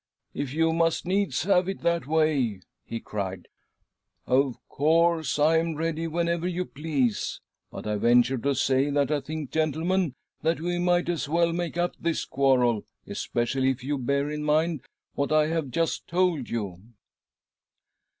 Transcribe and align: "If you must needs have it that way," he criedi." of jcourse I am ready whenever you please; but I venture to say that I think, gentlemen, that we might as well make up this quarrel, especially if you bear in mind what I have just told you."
"If 0.33 0.51
you 0.51 0.73
must 0.73 1.05
needs 1.05 1.43
have 1.43 1.69
it 1.69 1.81
that 1.81 2.07
way," 2.07 2.61
he 2.83 2.99
criedi." 2.99 3.43
of 4.25 4.57
jcourse 4.71 5.37
I 5.37 5.59
am 5.59 5.75
ready 5.75 6.07
whenever 6.07 6.47
you 6.47 6.65
please; 6.65 7.39
but 7.69 7.85
I 7.85 7.97
venture 7.97 8.39
to 8.39 8.55
say 8.55 8.89
that 8.89 9.11
I 9.11 9.19
think, 9.21 9.51
gentlemen, 9.51 10.15
that 10.41 10.59
we 10.59 10.79
might 10.79 11.07
as 11.07 11.29
well 11.29 11.53
make 11.53 11.77
up 11.77 11.95
this 11.99 12.25
quarrel, 12.25 12.83
especially 13.05 13.69
if 13.69 13.83
you 13.83 13.99
bear 13.99 14.31
in 14.31 14.43
mind 14.43 14.81
what 15.13 15.31
I 15.31 15.49
have 15.49 15.69
just 15.69 16.07
told 16.07 16.49
you." 16.49 16.81